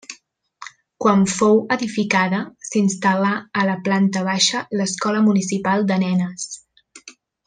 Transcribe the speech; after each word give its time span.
Quan 1.03 1.25
fou 1.33 1.59
edificada 1.75 2.39
s'instal·là 2.69 3.33
a 3.63 3.67
la 3.71 3.75
planta 3.89 4.23
baixa 4.31 4.63
l'escola 4.81 5.21
municipal 5.29 5.87
de 5.93 5.99
nenes. 6.07 6.49